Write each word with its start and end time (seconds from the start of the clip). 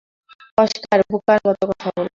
Oscar, 0.57 0.99
বোকার 1.09 1.39
মতো 1.45 1.63
কথা 1.69 1.87
বলো 1.89 2.03
না। 2.03 2.09